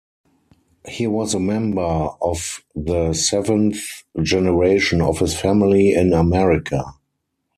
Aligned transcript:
He 0.87 1.05
was 1.05 1.35
a 1.35 1.39
member 1.39 1.83
of 2.23 2.63
the 2.75 3.13
seventh 3.13 3.83
generation 4.23 4.99
of 4.99 5.19
his 5.19 5.35
family 5.39 5.93
in 5.93 6.11
America. 6.13 6.83